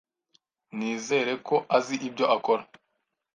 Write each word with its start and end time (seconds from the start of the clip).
Nizere 0.77 1.33
ko 1.47 1.55
azi 1.77 1.95
ibyo 2.07 2.25
akora. 2.35 2.63